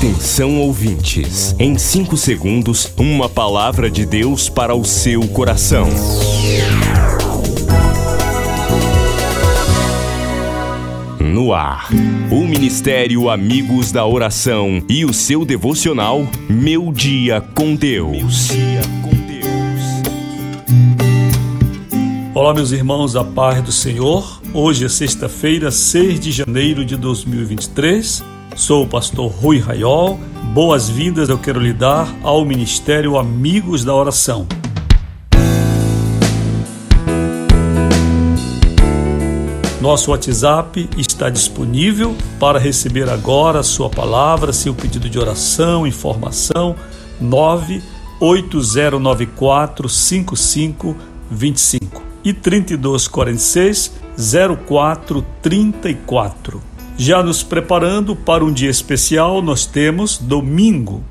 [0.00, 5.86] Atenção ouvintes, em 5 segundos, uma palavra de Deus para o seu coração.
[11.20, 11.90] No ar,
[12.30, 18.48] o Ministério Amigos da Oração e o seu devocional Meu Dia com Deus.
[22.34, 24.40] Olá, meus irmãos, a paz do Senhor.
[24.54, 28.39] Hoje é sexta-feira, 6 de janeiro de 2023.
[28.56, 30.18] Sou o pastor Rui Raiol.
[30.52, 34.48] Boas-vindas eu quero lhe dar ao Ministério Amigos da Oração.
[39.80, 46.76] Nosso WhatsApp está disponível para receber agora a sua palavra, seu pedido de oração, informação
[47.18, 53.94] 98094 5525 e 3246
[54.68, 56.69] 0434.
[57.02, 61.02] Já nos preparando para um dia especial, nós temos domingo.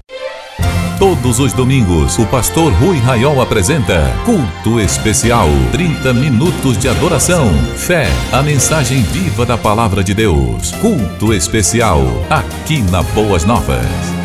[1.00, 5.47] Todos os domingos, o pastor Rui Raiol apresenta Culto Especial.
[5.72, 10.73] 30 minutos de adoração, fé, a mensagem viva da palavra de Deus.
[10.73, 14.19] Culto Especial, aqui na Boas Novas.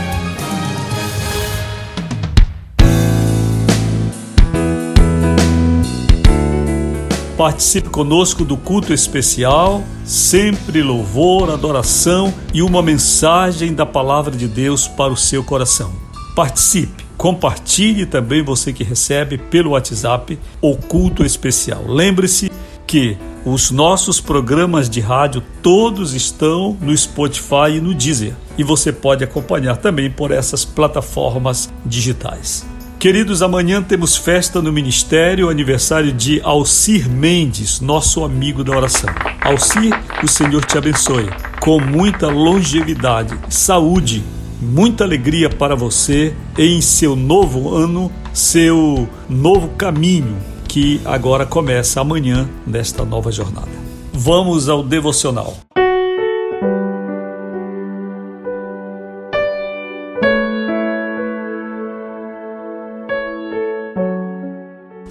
[7.36, 14.86] Participe conosco do culto especial, sempre louvor, adoração e uma mensagem da palavra de Deus
[14.86, 15.92] para o seu coração.
[16.36, 21.84] Participe, compartilhe também você que recebe pelo WhatsApp o culto especial.
[21.88, 22.52] Lembre-se
[22.86, 28.92] que os nossos programas de rádio todos estão no Spotify e no Deezer e você
[28.92, 32.64] pode acompanhar também por essas plataformas digitais.
[33.04, 39.10] Queridos, amanhã temos festa no ministério, aniversário de Alcir Mendes, nosso amigo da oração.
[39.42, 41.28] Alcir, o Senhor te abençoe,
[41.60, 44.24] com muita longevidade, saúde,
[44.58, 52.48] muita alegria para você em seu novo ano, seu novo caminho que agora começa amanhã
[52.66, 53.68] nesta nova jornada.
[54.14, 55.58] Vamos ao devocional.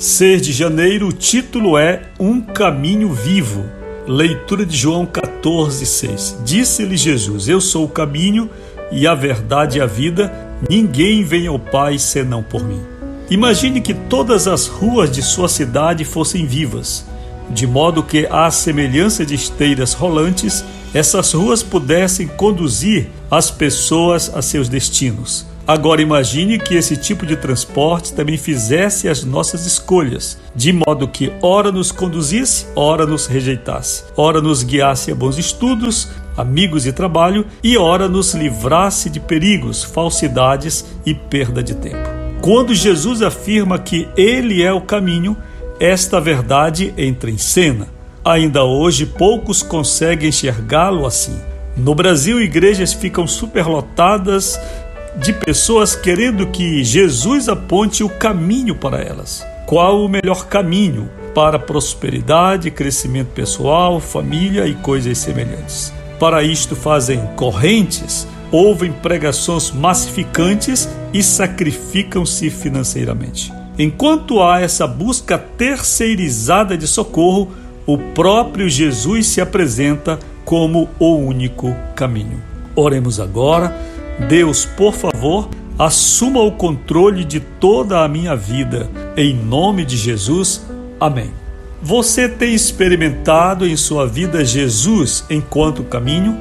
[0.03, 3.63] 6 de janeiro, o título é Um Caminho Vivo.
[4.05, 6.39] Leitura de João 14, 6.
[6.43, 8.49] Disse-lhe Jesus: Eu sou o caminho
[8.91, 10.29] e a verdade e a vida,
[10.69, 12.81] ninguém vem ao Pai senão por mim.
[13.29, 17.05] Imagine que todas as ruas de sua cidade fossem vivas,
[17.49, 24.41] de modo que, à semelhança de esteiras rolantes, essas ruas pudessem conduzir as pessoas a
[24.41, 25.52] seus destinos.
[25.65, 31.31] Agora imagine que esse tipo de transporte também fizesse as nossas escolhas, de modo que
[31.41, 37.45] ora nos conduzisse, ora nos rejeitasse, ora nos guiasse a bons estudos, amigos e trabalho,
[37.63, 42.09] e ora nos livrasse de perigos, falsidades e perda de tempo.
[42.41, 45.37] Quando Jesus afirma que Ele é o caminho,
[45.79, 47.87] esta verdade entra em cena.
[48.25, 51.39] Ainda hoje poucos conseguem enxergá-lo assim.
[51.75, 54.59] No Brasil, igrejas ficam superlotadas
[55.15, 59.45] de pessoas querendo que Jesus aponte o caminho para elas.
[59.65, 65.93] Qual o melhor caminho para prosperidade, crescimento pessoal, família e coisas semelhantes?
[66.19, 73.51] Para isto fazem correntes, ouvem pregações massificantes e sacrificam-se financeiramente.
[73.77, 77.51] Enquanto há essa busca terceirizada de socorro,
[77.85, 82.41] o próprio Jesus se apresenta como o único caminho.
[82.75, 83.75] Oremos agora
[84.19, 88.89] Deus, por favor, assuma o controle de toda a minha vida.
[89.17, 90.65] Em nome de Jesus.
[90.99, 91.31] Amém.
[91.81, 96.37] Você tem experimentado em sua vida Jesus enquanto caminho?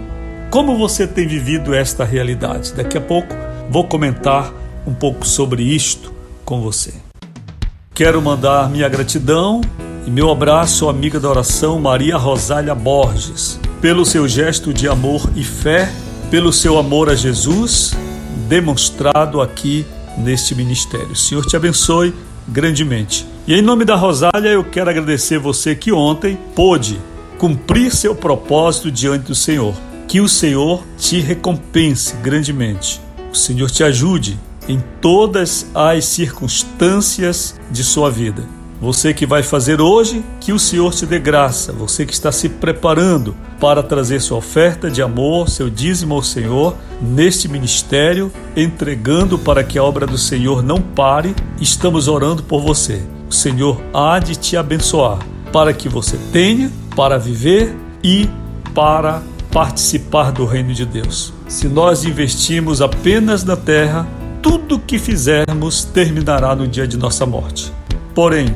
[0.51, 2.73] Como você tem vivido esta realidade?
[2.75, 3.35] Daqui a pouco
[3.69, 4.53] vou comentar
[4.87, 6.13] um pouco sobre isto
[6.45, 6.93] com você.
[7.95, 9.61] Quero mandar minha gratidão
[10.07, 15.29] e meu abraço à amiga da oração Maria Rosália Borges, pelo seu gesto de amor
[15.35, 15.91] e fé
[16.33, 17.93] pelo seu amor a Jesus
[18.49, 19.85] demonstrado aqui
[20.17, 21.13] neste ministério.
[21.13, 22.15] O Senhor te abençoe
[22.49, 23.27] grandemente.
[23.47, 26.99] E em nome da Rosália, eu quero agradecer você que ontem pôde
[27.37, 29.75] cumprir seu propósito diante do Senhor.
[30.09, 32.99] Que o Senhor te recompense grandemente.
[33.31, 38.43] O Senhor te ajude em todas as circunstâncias de sua vida
[38.83, 41.73] você que vai fazer hoje, que o Senhor te dê graça.
[41.73, 46.75] Você que está se preparando para trazer sua oferta de amor, seu dízimo ao Senhor,
[47.01, 53.01] neste ministério, entregando para que a obra do Senhor não pare, estamos orando por você.
[53.31, 55.21] O Senhor há de te abençoar,
[55.53, 58.29] para que você tenha para viver e
[58.75, 61.33] para participar do reino de Deus.
[61.47, 64.09] Se nós investirmos apenas na terra,
[64.43, 67.73] tudo que fizermos terminará no dia de nossa morte.
[68.13, 68.49] Porém,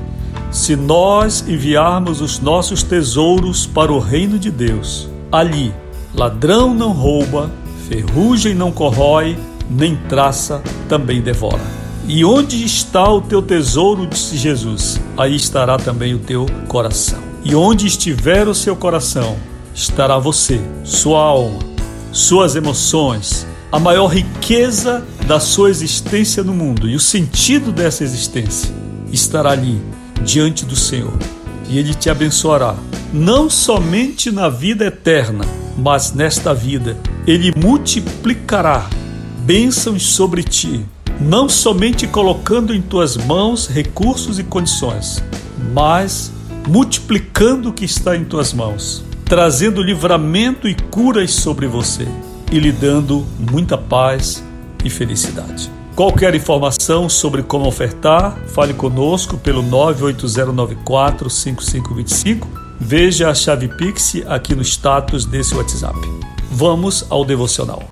[0.57, 5.71] se nós enviarmos os nossos tesouros para o reino de Deus, ali
[6.15, 7.51] ladrão não rouba,
[7.87, 9.37] ferrugem não corrói,
[9.69, 11.61] nem traça também devora.
[12.09, 17.21] E onde está o teu tesouro, disse Jesus, aí estará também o teu coração.
[17.45, 19.37] E onde estiver o seu coração,
[19.75, 21.59] estará você, sua alma,
[22.13, 28.75] suas emoções, a maior riqueza da sua existência no mundo e o sentido dessa existência
[29.13, 29.79] estará ali
[30.23, 31.17] diante do Senhor.
[31.69, 32.75] E Ele te abençoará,
[33.13, 35.45] não somente na vida eterna,
[35.77, 36.97] mas nesta vida.
[37.27, 38.89] Ele multiplicará
[39.41, 40.85] bênçãos sobre ti,
[41.21, 45.23] não somente colocando em tuas mãos recursos e condições,
[45.73, 46.33] mas
[46.69, 52.07] multiplicando o que está em tuas mãos, trazendo livramento e curas sobre você
[52.51, 54.43] e lhe dando muita paz
[54.85, 55.76] e felicidade.
[55.97, 62.47] Qualquer informação sobre como ofertar, fale conosco pelo 98094 5525.
[62.79, 65.99] Veja a chave Pix aqui no status desse WhatsApp.
[66.51, 67.83] Vamos ao devocional.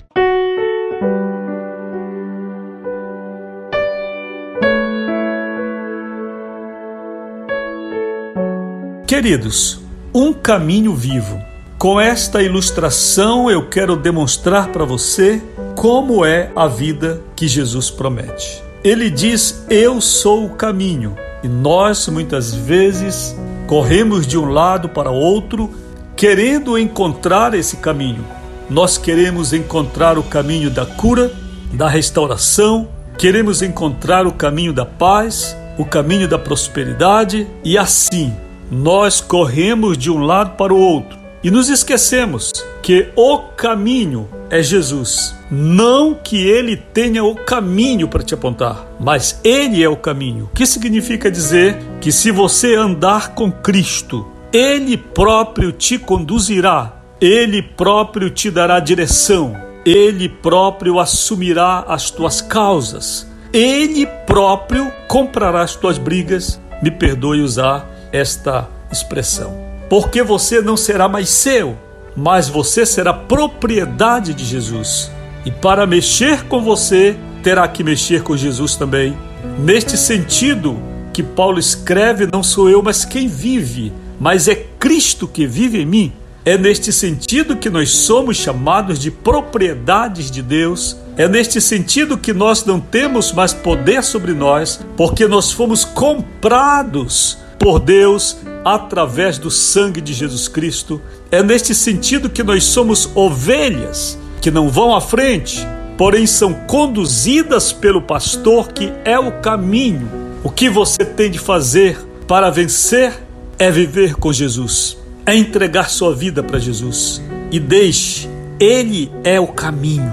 [9.07, 9.81] Queridos,
[10.15, 11.41] um caminho vivo.
[11.79, 15.43] Com esta ilustração eu quero demonstrar para você
[15.77, 18.63] como é a vida que Jesus promete.
[18.83, 21.17] Ele diz: Eu sou o caminho.
[21.43, 23.37] E nós muitas vezes
[23.67, 25.71] corremos de um lado para outro
[26.17, 28.25] querendo encontrar esse caminho.
[28.71, 31.31] Nós queremos encontrar o caminho da cura,
[31.73, 32.89] da restauração,
[33.19, 38.33] queremos encontrar o caminho da paz, o caminho da prosperidade e assim
[38.71, 44.63] nós corremos de um lado para o outro e nos esquecemos que o caminho é
[44.63, 45.35] Jesus.
[45.51, 50.45] Não que ele tenha o caminho para te apontar, mas ele é o caminho.
[50.45, 57.63] O que significa dizer que se você andar com Cristo, ele próprio te conduzirá, ele
[57.63, 65.99] próprio te dará direção, ele próprio assumirá as tuas causas, ele próprio comprará as tuas
[65.99, 66.61] brigas.
[66.81, 69.57] Me perdoe usar esta expressão.
[69.89, 71.77] Porque você não será mais seu,
[72.17, 75.11] mas você será propriedade de Jesus.
[75.45, 79.17] E para mexer com você, terá que mexer com Jesus também.
[79.59, 80.81] Neste sentido
[81.13, 85.87] que Paulo escreve, não sou eu, mas quem vive, mas é Cristo que vive em
[85.87, 86.13] mim.
[86.47, 90.97] É neste sentido que nós somos chamados de propriedades de Deus.
[91.17, 97.39] É neste sentido que nós não temos mais poder sobre nós, porque nós fomos comprados
[97.59, 101.01] por Deus através do sangue de Jesus Cristo.
[101.31, 105.67] É neste sentido que nós somos ovelhas que não vão à frente,
[105.99, 110.09] porém são conduzidas pelo pastor que é o caminho.
[110.43, 113.13] O que você tem de fazer para vencer
[113.59, 118.29] é viver com Jesus, é entregar sua vida para Jesus e deixe,
[118.59, 120.13] Ele é o caminho.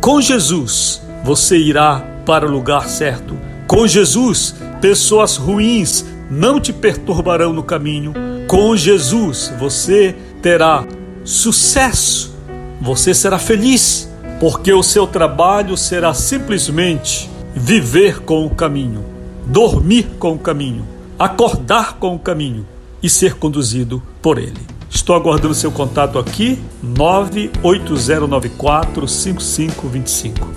[0.00, 3.36] Com Jesus você irá para o lugar certo.
[3.66, 6.04] Com Jesus, pessoas ruins
[6.34, 8.12] não te perturbarão no caminho.
[8.48, 10.84] Com Jesus você terá
[11.24, 12.34] sucesso,
[12.80, 14.10] você será feliz,
[14.40, 19.04] porque o seu trabalho será simplesmente viver com o caminho,
[19.46, 20.84] dormir com o caminho,
[21.18, 22.66] acordar com o caminho
[23.02, 24.60] e ser conduzido por ele.
[24.90, 30.48] Estou aguardando seu contato aqui, 98094 5525.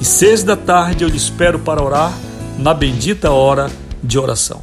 [0.00, 2.16] E seis da tarde eu lhe espero para orar
[2.56, 3.68] na bendita hora
[4.02, 4.62] de oração.